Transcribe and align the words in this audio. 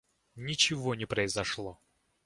Ничего 0.35 0.95
не 0.95 1.05
произошло! 1.05 1.79